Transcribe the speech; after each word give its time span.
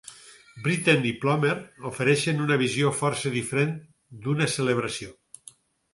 Britten 0.67 1.03
i 1.09 1.11
Plomer 1.25 1.57
ofereixen 1.91 2.41
una 2.47 2.57
visió 2.63 2.95
força 3.03 3.35
diferent 3.39 3.77
d'una 4.25 4.49
celebració. 4.59 5.15